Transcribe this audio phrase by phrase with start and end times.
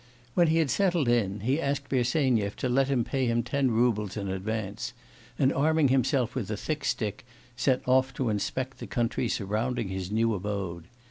[0.33, 4.17] When he had settled in, he asked Bersenyev to let him pay him ten roubles
[4.17, 4.93] in advance,
[5.37, 7.23] and arming himself with a thick stick,
[7.55, 10.85] set off to inspect the country surrounding his new abode.